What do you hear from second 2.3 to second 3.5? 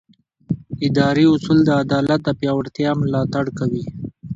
پیاوړتیا ملاتړ